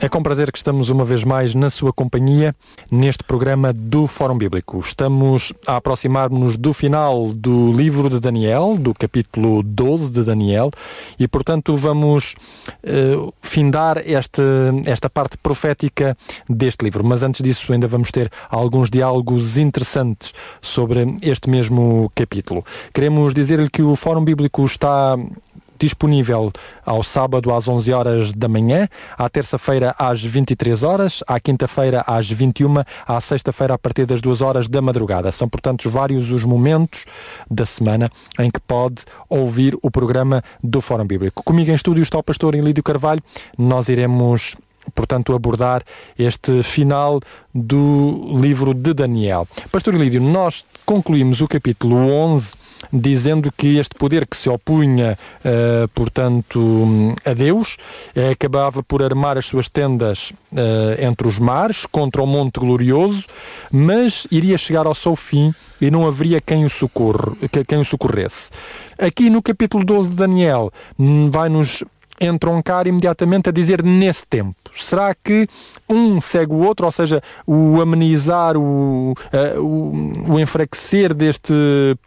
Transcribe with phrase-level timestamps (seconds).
[0.00, 2.56] é com prazer que estamos uma vez mais na sua companhia
[2.90, 4.78] neste programa do Fórum Bíblico.
[4.78, 10.70] Estamos a aproximar-nos do final do livro de Daniel, do capítulo 12 de Daniel,
[11.18, 12.34] e portanto vamos
[12.82, 14.42] uh, findar esta,
[14.86, 16.16] esta parte profética
[16.48, 17.04] deste livro.
[17.04, 22.64] Mas antes disso, ainda vamos ter alguns diálogos interessantes sobre este mesmo capítulo.
[22.94, 25.14] Queremos dizer-lhe que o Fórum Bíblico está
[25.80, 26.52] disponível
[26.84, 32.30] ao sábado às 11 horas da manhã, à terça-feira às 23 horas, à quinta-feira às
[32.30, 32.74] 21,
[33.06, 35.32] à sexta-feira a partir das 2 horas da madrugada.
[35.32, 37.06] São, portanto, vários os momentos
[37.50, 41.42] da semana em que pode ouvir o programa do Fórum Bíblico.
[41.42, 43.22] Comigo em estúdio está o pastor Ilídio Carvalho.
[43.58, 44.56] Nós iremos
[44.94, 45.82] portanto, abordar
[46.18, 47.20] este final
[47.54, 49.46] do livro de Daniel.
[49.70, 52.54] Pastor Ilídio, nós concluímos o capítulo 11
[52.92, 57.76] dizendo que este poder que se opunha, uh, portanto, a Deus,
[58.16, 63.24] uh, acabava por armar as suas tendas uh, entre os mares, contra o Monte Glorioso,
[63.70, 68.50] mas iria chegar ao seu fim e não haveria quem o, socorre, quem o socorresse.
[68.98, 71.84] Aqui no capítulo 12 de Daniel, hum, vai-nos
[72.20, 74.54] entroncar imediatamente a dizer nesse tempo.
[74.72, 75.48] Será que
[75.88, 81.52] um segue o outro, ou seja, o amenizar, o, uh, o, o enfraquecer deste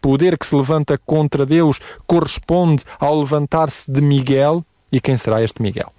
[0.00, 4.64] poder que se levanta contra Deus corresponde ao levantar-se de Miguel?
[4.90, 5.92] E quem será este Miguel?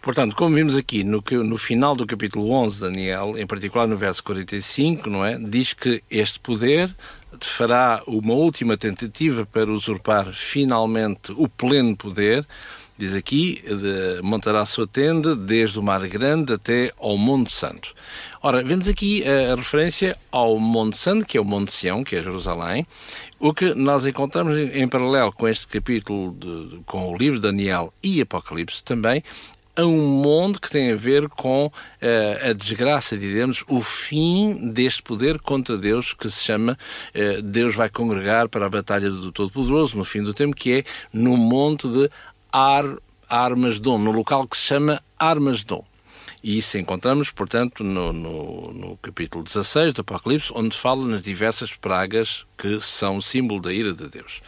[0.00, 4.22] Portanto, como vimos aqui no, no final do capítulo 11 Daniel, em particular no verso
[4.24, 5.38] 45, não é?
[5.38, 6.94] Diz que este poder
[7.40, 12.46] fará uma última tentativa para usurpar finalmente o pleno poder
[12.98, 17.94] Diz aqui, de, montará a sua tenda desde o Mar Grande até ao Monte Santo.
[18.42, 22.16] Ora, vemos aqui a, a, referência ao Monte Santo, que é o Monte Sião, que
[22.16, 22.84] é Jerusalém.
[23.38, 27.42] O que nós encontramos em, em paralelo com este capítulo, de, com o livro de
[27.42, 29.22] Daniel e Apocalipse também,
[29.76, 35.00] a um monte que tem a ver com uh, a desgraça, diremos, o fim deste
[35.04, 36.76] poder contra Deus que se chama
[37.14, 40.84] uh, Deus vai congregar para a batalha do Todo-Poderoso no fim do tempo, que é
[41.12, 42.10] no monte de
[42.52, 42.84] Ar,
[43.28, 45.84] Armasdom, no local que se chama Armasdom.
[46.42, 51.74] E isso encontramos, portanto, no, no, no, capítulo 16 do Apocalipse, onde fala nas diversas
[51.74, 54.40] pragas que são símbolo da ira de Deus.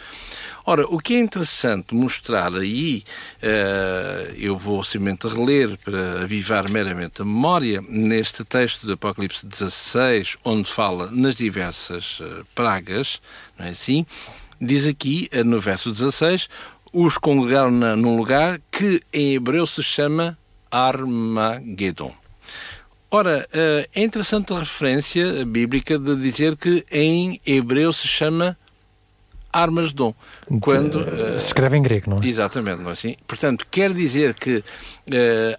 [0.64, 3.02] Ora, o que é interessante mostrar aí,
[3.42, 10.36] uh, eu vou simplesmente reler para avivar meramente a memória, neste texto do Apocalipse 16,
[10.44, 13.20] onde fala nas diversas uh, pragas,
[13.58, 14.06] não é assim?
[14.60, 16.48] Diz aqui, uh, no verso 16,
[16.92, 20.38] os congregaram num lugar que em hebreu se chama
[20.70, 22.12] Armagedon.
[23.10, 28.56] Ora, eh, é interessante a referência bíblica de dizer que em hebreu se chama
[29.52, 30.14] Armasdom.
[30.60, 32.26] Quando, uh, se escreve em grego, não é?
[32.26, 33.16] Exatamente, não é assim?
[33.26, 34.62] Portanto, quer dizer que uh,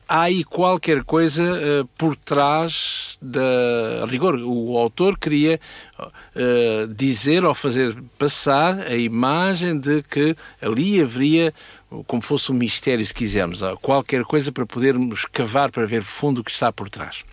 [0.07, 4.05] há aí qualquer coisa uh, por trás da.
[4.07, 5.59] Rigor, o autor queria
[6.95, 11.53] dizer ou fazer passar a imagem de que ali haveria
[12.07, 16.43] como fosse um mistério, se quisermos, qualquer coisa para podermos cavar para ver fundo o
[16.43, 17.23] que está por trás.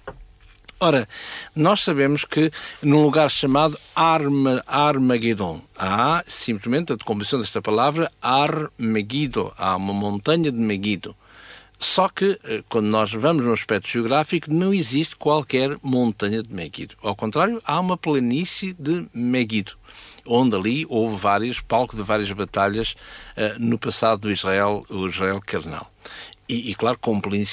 [0.81, 1.09] Ora,
[1.57, 9.53] nós sabemos que num lugar chamado Arma, Armagedon, há simplesmente a decomposição desta palavra Armegido,
[9.59, 11.17] há uma montanha de Megido.
[11.81, 16.95] Só que, eh, quando nós vamos no aspecto geográfico, não existe qualquer montanha de Megido.
[17.03, 19.73] Ao contrário, há uma planície de Megido,
[20.25, 22.93] onde ali houve vários palcos de várias batalhas
[23.37, 25.91] uh, no passado do Israel, o Israel carnal.
[26.49, 26.99] E, e, claro,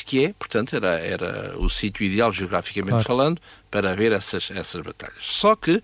[0.06, 3.03] que é, portanto, era, era o sítio ideal, geograficamente claro.
[3.03, 5.17] falando, para ver essas, essas batalhas.
[5.19, 5.83] Só que,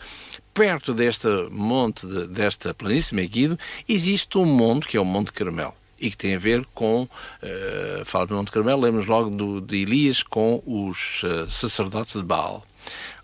[0.53, 5.73] perto deste monte, de, desta planície Meguido, existe um monte, que é o Monte Carmelo
[6.00, 9.83] e que tem a ver com, uh, fala do Monte Carmelo, lemos logo do, de
[9.83, 12.66] Elias com os uh, sacerdotes de Baal.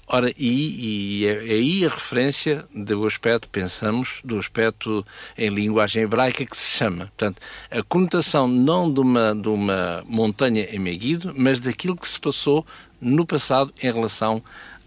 [0.09, 5.06] Ora, e, e é, é aí a referência do aspecto, pensamos, do aspecto
[5.38, 7.07] em linguagem hebraica que se chama.
[7.07, 12.18] Portanto, a conotação não de uma, de uma montanha em Meguido, mas daquilo que se
[12.21, 12.65] passou
[13.01, 14.42] no passado em relação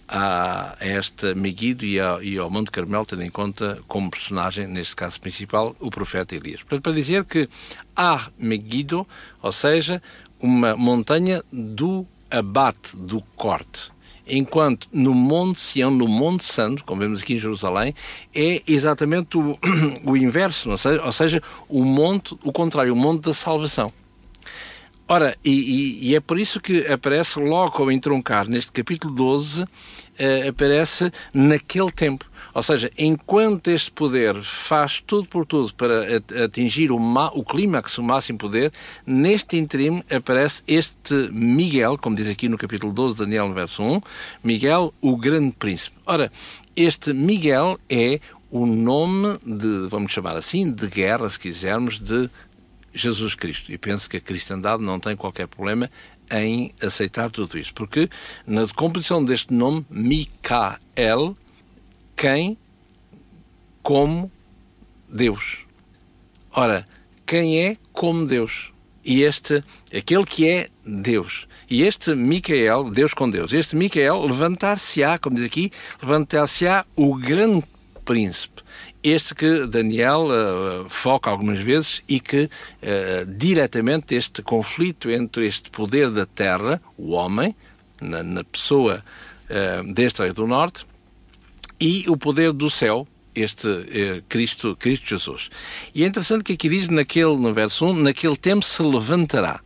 [0.09, 4.67] a, a esta Meguido e, a, e, ao Monte Carmelo, tendo em conta como personagem,
[4.67, 6.63] neste caso principal, o profeta Elias.
[6.63, 7.47] Portanto, para dizer que
[7.95, 9.07] há Meguido,
[9.43, 10.03] ou seja,
[10.41, 13.91] uma montanha do abate, do corte
[14.31, 17.95] enquanto no Monte Sião, no Monte Santo, como vemos aqui em Jerusalém,
[18.35, 19.59] é exatamente o,
[20.05, 23.93] o inverso, ou seja, ou seja, o monte, o contrário, o monte da salvação.
[25.13, 29.63] Ora, e, e, e, é por isso que aparece logo ao entroncar, neste capítulo 12,
[29.65, 29.67] uh,
[30.49, 32.25] aparece naquele tempo.
[32.55, 36.05] Ou seja, enquanto este poder faz tudo por tudo para
[36.45, 36.97] atingir o,
[37.35, 38.73] o clímax, o máximo poder,
[39.05, 44.01] neste interim aparece este Miguel, como diz aqui no capítulo 12, Daniel, no verso 1,
[44.45, 45.97] Miguel, o grande príncipe.
[46.07, 46.31] Ora,
[46.77, 52.29] este Miguel é o nome de, vamos chamar assim, de guerra, se quisermos, de
[52.93, 53.73] Jesus Cristo.
[53.73, 55.91] E penso que a cristandade não tem qualquer problema
[56.31, 57.75] em aceitar tudo isto.
[57.75, 58.09] Porque
[58.47, 61.37] na composição deste nome, Micael,
[62.17, 62.57] quem
[63.83, 64.31] como
[65.09, 65.61] Deus.
[66.53, 66.87] Ora,
[67.27, 68.73] quem é como Deus?
[69.05, 69.65] E este,
[69.95, 71.47] aquele que é Deus.
[71.69, 75.71] E este Micael, Deus com Deus, este Micael levantar-se-á, como diz aqui,
[76.03, 77.65] levantar-se-á o grande
[78.05, 78.63] príncipe.
[79.03, 85.71] Este que Daniel uh, foca algumas vezes e que uh, diretamente este conflito entre este
[85.71, 87.55] poder da terra, o homem,
[88.01, 89.03] na, na pessoa
[89.49, 90.85] uh, deste rei do norte,
[91.81, 95.51] e o poder do céu, este eh, Cristo, Cristo Jesus.
[95.95, 99.61] E é interessante que aqui diz naquele, no verso 1, naquele tempo se levantará.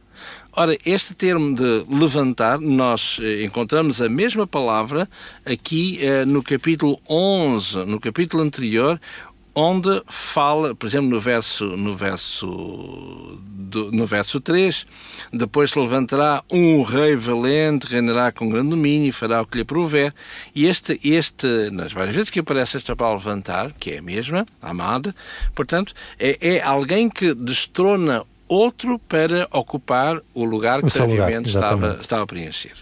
[0.56, 5.10] Ora, este termo de levantar, nós eh, encontramos a mesma palavra
[5.44, 9.00] aqui eh, no capítulo 11, no capítulo anterior,
[9.52, 13.36] onde fala, por exemplo, no verso, no verso,
[13.92, 14.86] no verso 3,
[15.32, 19.64] depois se levantará um rei valente, reinará com grande domínio e fará o que lhe
[19.64, 20.14] prover.
[20.54, 24.46] E este, este, nas várias vezes que aparece esta palavra levantar, que é a mesma,
[24.62, 25.12] amada,
[25.52, 32.26] portanto, é, é alguém que destrona outro para ocupar o lugar que previamente estava, estava
[32.26, 32.80] preenchido.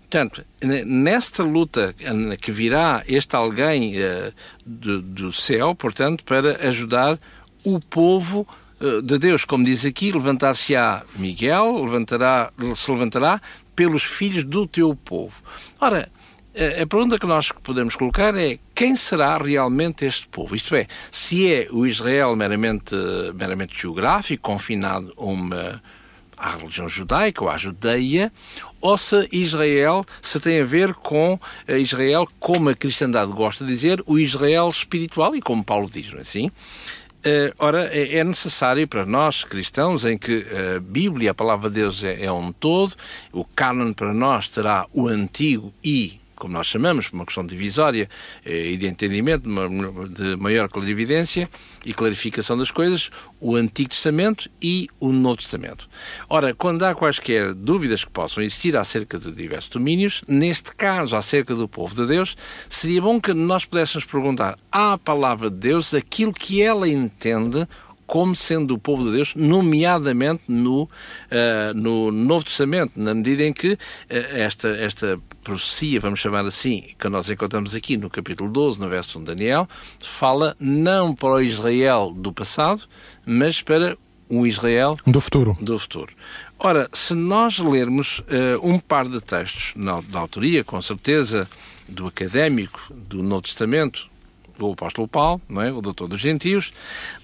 [0.00, 0.44] Portanto,
[0.86, 1.94] nesta luta
[2.40, 4.32] que virá este alguém uh,
[4.66, 7.16] do, do, céu, portanto, para ajudar
[7.64, 8.44] o povo
[8.80, 13.40] uh, de Deus, como diz aqui, levantar-se-á Miguel, levantará, se levantará
[13.76, 15.42] pelos filhos do teu povo.
[15.80, 16.08] Ora,
[16.82, 20.54] a pergunta que nós podemos colocar é quem será realmente este povo?
[20.54, 22.94] Isto é, se é o Israel meramente,
[23.34, 25.82] meramente geográfico, confinado uma
[26.36, 28.32] à religião judaica ou à judeia,
[28.80, 33.70] ou se Israel se tem a ver com eh, Israel, como a cristandade gosta de
[33.70, 36.48] dizer, o Israel espiritual, e como Paulo diz, não é assim?
[37.20, 40.46] Uh, ora, é, é necessário para nós cristãos, em que
[40.76, 42.94] a Bíblia, a palavra de Deus, é, é um todo,
[43.30, 48.08] o cânon para nós terá o Antigo e como nós chamamos, por uma questão divisória
[48.44, 49.48] eh, e de entendimento,
[50.08, 51.48] de maior clarividência
[51.84, 55.88] e clarificação das coisas, o Antigo Testamento e o Novo Testamento.
[56.28, 61.54] Ora, quando há quaisquer dúvidas que possam existir acerca de diversos domínios, neste caso, acerca
[61.54, 62.36] do povo de Deus,
[62.68, 67.68] seria bom que nós pudéssemos perguntar à palavra de Deus aquilo que ela entende
[68.10, 70.88] como sendo o povo de Deus, nomeadamente no, uh,
[71.76, 73.78] no Novo Testamento, na medida em que uh,
[74.08, 79.16] esta, esta profecia, vamos chamar assim, que nós encontramos aqui no capítulo 12, no verso
[79.16, 79.68] 1 de Daniel,
[80.00, 82.82] fala não para o Israel do passado,
[83.24, 83.96] mas para
[84.28, 85.56] um Israel do futuro.
[85.60, 86.12] Do futuro.
[86.58, 88.24] Ora, se nós lermos uh,
[88.60, 91.48] um par de textos na, da autoria, com certeza,
[91.88, 94.10] do académico do Novo Testamento,
[94.60, 95.72] do apóstolo Paulo, não é?
[95.72, 96.72] o doutor dos gentios.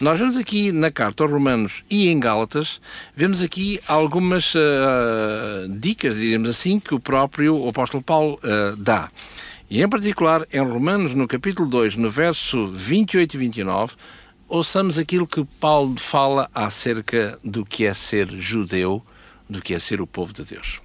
[0.01, 2.81] Nós vemos aqui na carta aos Romanos e em Gálatas,
[3.15, 9.11] vemos aqui algumas uh, dicas, diríamos assim, que o próprio apóstolo Paulo uh, dá.
[9.69, 13.95] E em particular, em Romanos, no capítulo 2, no verso 28 e 29,
[14.49, 19.05] ouçamos aquilo que Paulo fala acerca do que é ser judeu,
[19.51, 20.81] do que é ser o povo de Deus.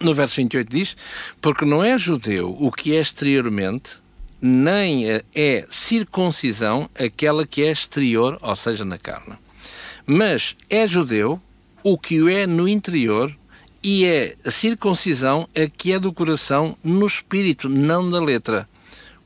[0.00, 0.96] No verso 28 diz:
[1.40, 3.99] Porque não é judeu o que é exteriormente,
[4.40, 9.36] nem é circuncisão aquela que é exterior, ou seja, na carne.
[10.06, 11.40] Mas é judeu
[11.82, 13.34] o que o é no interior,
[13.82, 18.68] e é a circuncisão a que é do coração no espírito, não da letra,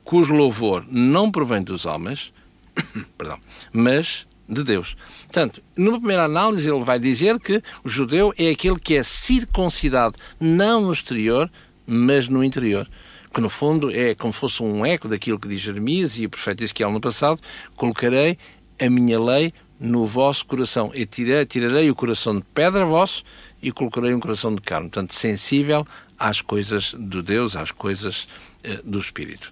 [0.03, 2.31] cujo louvor não provém dos homens,
[3.17, 3.39] perdão,
[3.73, 4.95] mas de Deus.
[5.23, 10.17] Portanto, numa primeira análise, ele vai dizer que o judeu é aquele que é circuncidado
[10.39, 11.51] não no exterior,
[11.85, 12.87] mas no interior
[13.35, 16.63] que no fundo é como fosse um eco daquilo que diz Jeremias e o profeta
[16.63, 17.41] Ezequiel no passado,
[17.75, 18.37] colocarei
[18.81, 20.89] a minha lei no vosso coração.
[20.95, 23.25] E tirarei, tirarei o coração de pedra vosso
[23.61, 24.89] e colocarei um coração de carne.
[24.89, 25.85] Portanto, sensível
[26.17, 28.25] às coisas de Deus, às coisas
[28.63, 29.49] eh, do Espírito.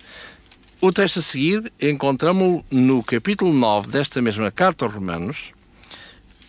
[0.79, 5.51] O texto a seguir encontramos no capítulo 9 desta mesma carta aos Romanos,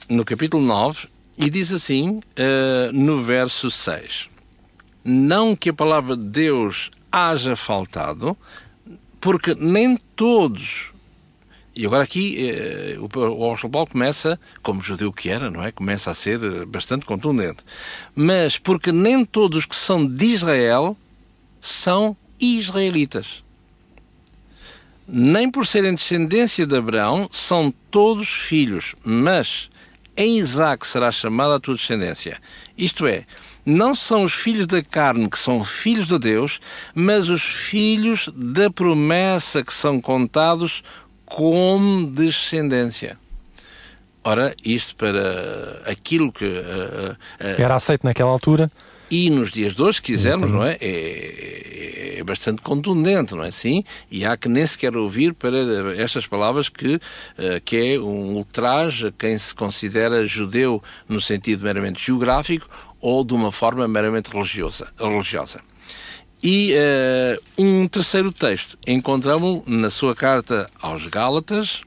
[0.08, 4.28] no capítulo 9, e diz assim, uh, no verso 6:
[5.04, 8.36] Não que a palavra de Deus haja faltado,
[9.20, 10.92] porque nem todos
[11.76, 15.72] E agora aqui eh, o, o Paulo começa, como judeu que era, não é?
[15.72, 17.64] Começa a ser eh, bastante contundente.
[18.14, 20.96] Mas porque nem todos os que são de Israel
[21.60, 23.42] são israelitas.
[25.06, 29.68] Nem por serem descendência de Abraão são todos filhos, mas
[30.16, 32.40] em Isaac será chamada a tua descendência.
[32.78, 33.26] Isto é,
[33.64, 36.60] não são os filhos da carne que são filhos de Deus,
[36.94, 40.82] mas os filhos da promessa que são contados
[41.24, 43.18] como descendência.
[44.22, 46.46] Ora, isto para aquilo que.
[46.46, 48.70] Uh, uh, Era aceito naquela altura.
[49.10, 50.78] E nos dias de hoje, se quisermos, não é?
[50.80, 52.16] é?
[52.18, 53.84] É, bastante contundente, não é assim?
[54.10, 55.58] E há que nem sequer ouvir para
[55.96, 57.00] estas palavras que, uh,
[57.64, 62.66] que é um ultraje a quem se considera judeu no sentido meramente geográfico
[63.04, 64.88] ou de uma forma meramente religiosa.
[64.98, 65.60] religiosa.
[66.42, 71.82] E uh, um terceiro texto encontramos na sua carta aos Gálatas,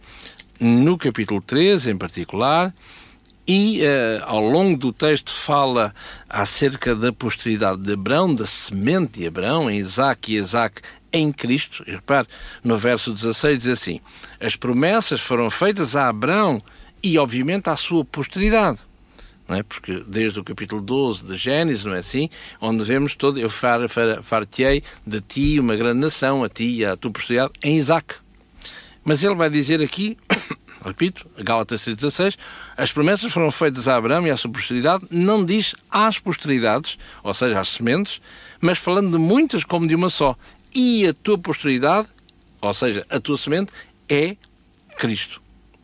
[0.59, 2.71] no capítulo 13 em particular,
[3.47, 5.91] e uh, ao longo do texto fala
[6.29, 10.81] acerca da posteridade de Abraão, da semente de Abraão, em Isaac e Isaac
[11.11, 11.83] em Cristo.
[11.87, 12.27] E repare,
[12.63, 13.99] no verso 16 diz assim:
[14.39, 16.61] As promessas foram feitas a Abraão
[17.01, 18.86] e, obviamente, à sua posteridade
[19.47, 19.63] não é?
[19.63, 22.29] Porque desde o capítulo 12 de Gênesis, não é assim?
[22.59, 26.85] Onde vemos todo, eu far, far, far-te-ei de ti uma grande nação, a ti e
[26.85, 28.15] à tua posteridade, em Isaac.
[29.03, 30.17] Mas ele vai dizer aqui,
[30.83, 32.37] repito, Gálatas 3,16,
[32.75, 37.33] as promessas foram feitas a Abraão e à sua posteridade, não diz às posteridades, ou
[37.33, 38.21] seja, às sementes,
[38.59, 40.35] mas falando de muitas como de uma só.
[40.75, 42.07] E a tua posteridade,
[42.61, 43.71] ou seja, a tua semente,
[44.09, 44.35] é
[44.97, 45.41] Cristo.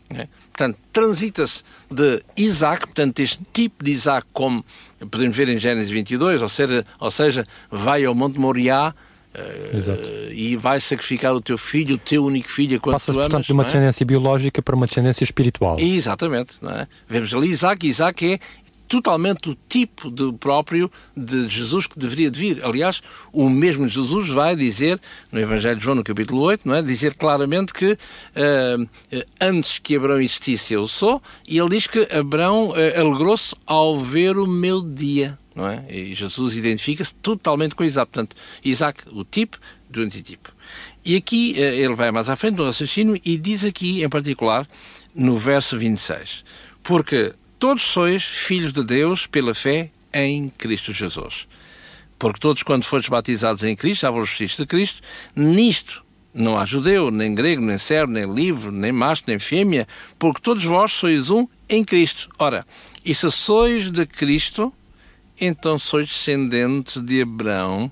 [0.10, 0.28] É?
[0.52, 4.64] Portanto, transita-se de Isaac, portanto, este tipo de Isaac, como
[5.10, 8.94] podemos ver em Gênesis 22, ou seja, ou seja vai ao Monte Moriá
[9.34, 13.52] uh, e vai sacrificar o teu filho, o teu único filho, quando Passa-se, portanto, de
[13.52, 13.66] uma é?
[13.66, 15.80] descendência biológica para uma descendência espiritual.
[15.80, 16.54] Exatamente.
[16.64, 16.88] É?
[17.08, 18.40] Vemos ali Isaac, Isaac é
[18.94, 22.64] totalmente o tipo de próprio de Jesus que deveria de vir.
[22.64, 26.82] Aliás, o mesmo Jesus vai dizer, no Evangelho de João, no capítulo 8, não é?
[26.84, 32.70] dizer claramente que uh, antes que Abraão existisse eu sou, e ele diz que Abraão
[32.70, 35.40] uh, alegrou-se ao ver o meu dia.
[35.56, 35.84] Não é?
[35.90, 38.12] E Jesus identifica-se totalmente com Isaac.
[38.12, 39.58] Portanto, Isaac, o tipo
[39.90, 40.52] do antitipo.
[41.04, 44.68] E aqui ele vai mais à frente no raciocínio e diz aqui, em particular,
[45.14, 46.44] no verso 26,
[46.82, 47.34] porque
[47.64, 51.48] todos sois filhos de Deus pela fé em Cristo Jesus.
[52.20, 55.02] Porque todos, quando fores batizados em Cristo, vos vestiste de Cristo,
[55.34, 56.04] nisto
[56.34, 59.88] não há judeu, nem grego, nem servo, nem livre, nem macho, nem fêmea,
[60.20, 62.28] porque todos vós sois um em Cristo.
[62.38, 62.68] Ora,
[63.06, 64.74] e se sois de Cristo,
[65.40, 67.90] então sois descendentes de Abraão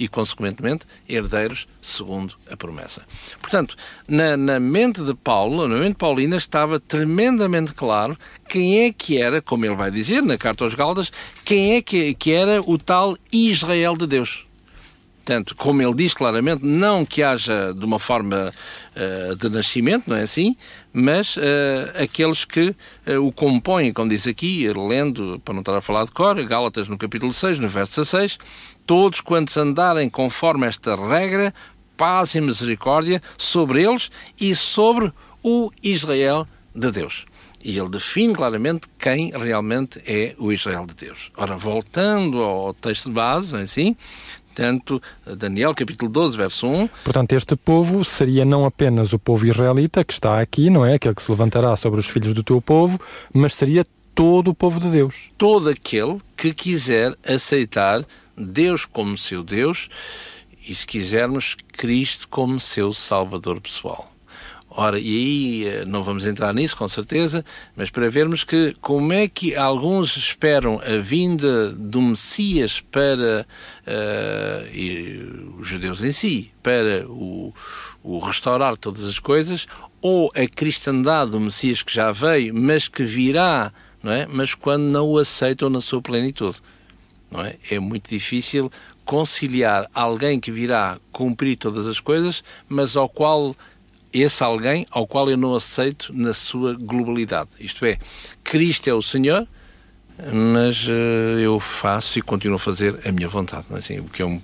[0.00, 3.02] e, consequentemente, herdeiros segundo a promessa.
[3.38, 3.76] Portanto,
[4.08, 9.42] na, na, mente de Paulo, na mente paulina, estava tremendamente claro quem é que era,
[9.42, 11.12] como ele vai dizer na carta aos Galdas,
[11.44, 14.46] quem é que, que era o tal Israel de Deus.
[15.30, 18.52] Portanto, como ele diz claramente, não que haja de uma forma
[18.96, 20.56] uh, de nascimento, não é assim,
[20.92, 22.74] mas uh, aqueles que
[23.06, 26.88] uh, o compõem, como diz aqui, lendo, para não estar a falar de cor, Gálatas
[26.88, 28.38] no capítulo 6, no verso 16,
[28.90, 31.54] todos quantos andarem conforme esta regra,
[31.96, 35.12] paz e misericórdia sobre eles e sobre
[35.44, 36.44] o Israel
[36.74, 37.24] de Deus.
[37.62, 41.30] E ele define claramente quem realmente é o Israel de Deus.
[41.36, 43.94] Ora, voltando ao texto de base, é assim,
[44.56, 45.00] tanto
[45.36, 46.88] Daniel capítulo 12, verso 1.
[47.04, 50.94] Portanto, este povo seria não apenas o povo israelita que está aqui, não é?
[50.94, 53.00] Aquele que se levantará sobre os filhos do teu povo,
[53.32, 55.30] mas seria todo o povo de Deus.
[55.38, 58.04] Todo aquele que quiser aceitar
[58.44, 59.88] Deus como seu Deus
[60.66, 64.10] e, se quisermos, Cristo como seu Salvador pessoal.
[64.72, 67.44] Ora, e aí eh, não vamos entrar nisso, com certeza,
[67.74, 73.44] mas para vermos que como é que alguns esperam a vinda do Messias para
[73.84, 75.28] uh, e
[75.58, 77.52] os judeus em si, para o,
[78.00, 79.66] o restaurar todas as coisas,
[80.00, 84.24] ou a cristandade do Messias que já veio, mas que virá, não é?
[84.30, 86.62] mas quando não o aceitam na sua plenitude
[87.30, 87.56] não é?
[87.70, 88.70] É muito difícil
[89.04, 93.56] conciliar alguém que virá cumprir todas as coisas, mas ao qual
[94.12, 97.50] esse alguém ao qual eu não aceito na sua globalidade.
[97.58, 97.98] Isto é,
[98.42, 99.46] Cristo é o Senhor,
[100.32, 103.66] mas uh, eu faço e continuo a fazer a minha vontade.
[103.70, 103.76] É?
[103.76, 104.40] Assim, o que é, um,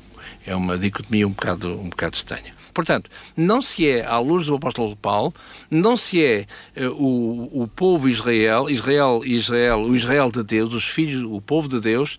[0.47, 2.55] é uma dicotomia um bocado, um bocado estranha.
[2.73, 5.33] Portanto, não se é, à luz do apóstolo Paulo,
[5.71, 10.85] não se é uh, o, o povo Israel, Israel, Israel, o Israel de Deus, os
[10.85, 12.19] filhos, o povo de Deus,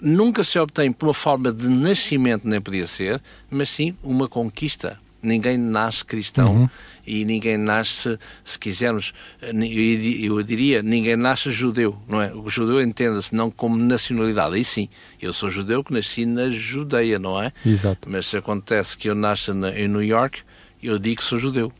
[0.00, 4.98] nunca se obtém por uma forma de nascimento, nem podia ser, mas sim uma conquista
[5.22, 6.70] Ninguém nasce cristão uhum.
[7.06, 12.32] e ninguém nasce, se quisermos, eu diria, ninguém nasce judeu, não é?
[12.32, 14.88] O judeu entenda-se não como nacionalidade, aí sim,
[15.20, 17.52] eu sou judeu que nasci na Judeia, não é?
[17.66, 18.08] Exato.
[18.08, 20.40] Mas se acontece que eu nasça em New York,
[20.82, 21.70] eu digo que sou judeu.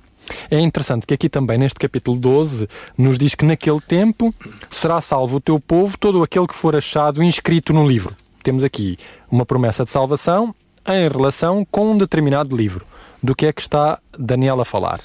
[0.51, 4.35] É interessante que aqui também, neste capítulo 12, nos diz que naquele tempo
[4.69, 8.17] será salvo o teu povo, todo aquele que for achado inscrito no livro.
[8.43, 8.97] Temos aqui
[9.31, 10.55] uma promessa de salvação
[10.87, 12.87] em relação com um determinado livro.
[13.23, 15.01] Do que é que está Daniel a falar?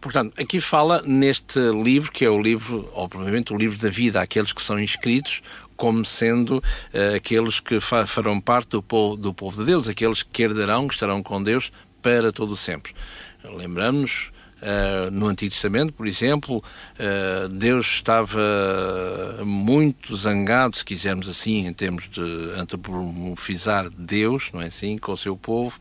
[0.00, 4.20] Portanto, aqui fala neste livro, que é o livro, ou provavelmente o livro da vida,
[4.20, 5.42] aqueles que são inscritos
[5.76, 10.22] como sendo uh, aqueles que fa farão parte do povo, do povo de Deus, aqueles
[10.22, 12.94] que herdarão, que estarão com Deus para todo sempre.
[13.44, 18.38] Lembramos Uh, no Antigo Testamento, por exemplo, uh, Deus estava
[19.42, 22.20] muito zangado, se quisermos assim, em termos de
[22.58, 25.80] antropomorfizar Deus, não é assim, com o seu povo,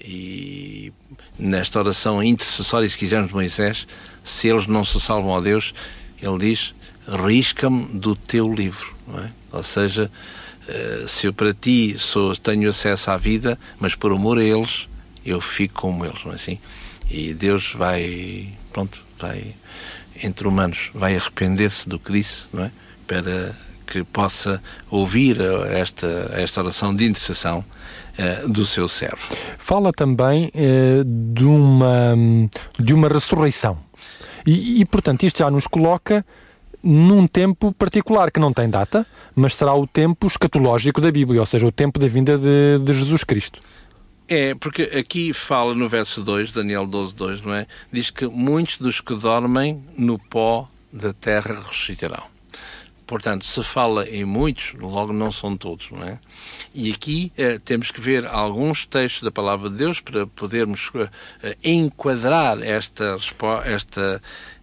[0.00, 0.92] e
[1.38, 3.86] nesta oração intercessória, se quisermos, de Moisés,
[4.24, 5.74] se eles não se salvam a Deus,
[6.20, 6.74] ele diz:
[7.06, 8.94] risca-me do teu livro.
[9.18, 9.56] É?
[9.56, 10.10] Ou seja,
[10.68, 14.88] uh, se eu para ti sou, tenho acesso à vida, mas por amor a eles,
[15.24, 16.58] eu fico como eles, não é assim?
[17.12, 19.54] E Deus vai, pronto, vai,
[20.24, 22.70] entre humanos, vai arrepender-se do que disse, não é?
[23.06, 23.54] Para
[23.86, 25.38] que possa ouvir
[25.70, 27.62] esta, esta oração de intercessão
[28.18, 29.28] uh, do seu servo.
[29.58, 32.14] Fala também uh, de, uma,
[32.78, 33.78] de uma ressurreição.
[34.46, 36.24] E, e, portanto, isto já nos coloca
[36.82, 41.46] num tempo particular que não tem data, mas será o tempo escatológico da Bíblia, ou
[41.46, 43.60] seja, o tempo da vinda de, de Jesus Cristo.
[44.34, 47.66] É, porque aqui fala no verso 2, Daniel 12, 2, não é?
[47.92, 52.24] Diz que muitos dos que dormem no pó da terra ressuscitarão.
[53.06, 56.18] Portanto, se fala em muitos, logo não são todos, não é?
[56.74, 60.90] E aqui eh, temos que ver alguns textos da Palavra de Deus para podermos
[61.42, 63.18] eh, enquadrar esta,
[63.66, 64.22] esta,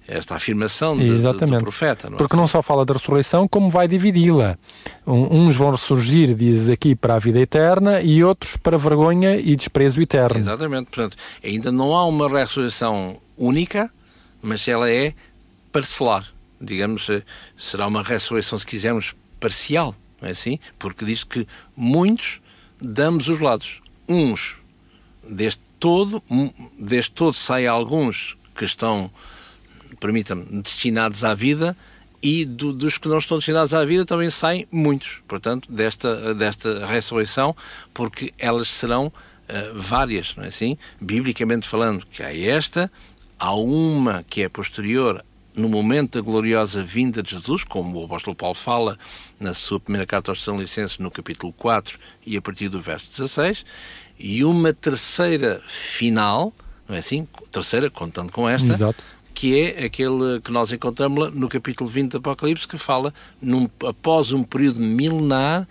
[0.10, 1.60] esta afirmação de, Exatamente.
[1.60, 2.10] do profeta.
[2.10, 2.18] Não é?
[2.18, 4.58] Porque não só fala da ressurreição, como vai dividi-la.
[5.06, 10.02] Uns vão ressurgir, diz aqui, para a vida eterna e outros para vergonha e desprezo
[10.02, 10.40] eterno.
[10.40, 10.90] Exatamente.
[10.90, 13.92] Portanto, ainda não há uma ressurreição única,
[14.42, 15.14] mas ela é
[15.72, 16.26] parcelar.
[16.60, 17.22] Digamos, eh,
[17.56, 20.60] será uma ressurreição, se quisermos, parcial, não é assim?
[20.78, 22.42] Porque diz que muitos
[22.82, 23.82] damos os lados.
[24.08, 24.58] Uns,
[25.24, 26.22] deste todo,
[26.78, 29.10] deste todo saem alguns que estão
[30.00, 31.76] permita-me, destinados à vida
[32.22, 36.86] e do, dos que não estão destinados à vida também saem muitos, portanto, desta, desta
[36.86, 37.56] ressurreição,
[37.94, 39.12] porque elas serão uh,
[39.76, 40.78] várias, não é assim?
[41.00, 42.92] Biblicamente falando, que há esta,
[43.40, 45.24] há uma que é posterior
[45.56, 48.98] no momento da gloriosa vinda de Jesus, como o apóstolo Paulo fala
[49.40, 53.10] na sua primeira carta aos São Licenses, no capítulo 4 e a partir do verso
[53.10, 53.66] 16,
[54.18, 56.54] e uma terceira final,
[56.88, 57.28] não é assim?
[57.52, 59.04] Terceira, contando com esta, Exato
[59.40, 64.34] que é aquele que nós encontramos no capítulo 20 do Apocalipse, que fala num, após
[64.34, 65.66] um período milenar,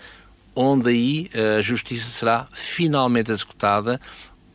[0.56, 4.00] onde aí a justiça será finalmente executada,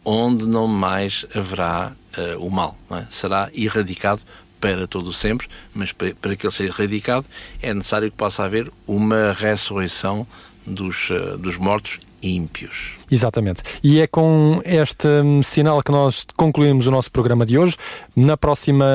[0.04, 2.76] onde não mais haverá uh, o mal.
[2.89, 3.06] É?
[3.12, 4.23] Será erradicado
[4.60, 7.28] para todo sempre, mas para, para que ele seja erradicado
[7.62, 10.26] é necessário que possa haver uma ressurreição
[10.65, 12.93] dos, uh, dos mortos ímpios.
[13.11, 13.61] Exatamente.
[13.83, 17.75] E é com este hum, sinal que nós concluímos o nosso programa de hoje.
[18.15, 18.85] Na próxima,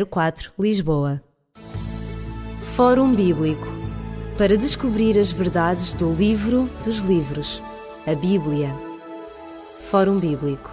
[0.08, 1.22] 004, Lisboa.
[2.74, 3.66] Fórum Bíblico
[4.38, 7.62] para descobrir as verdades do livro dos livros,
[8.06, 8.74] a Bíblia.
[9.90, 10.71] Fórum Bíblico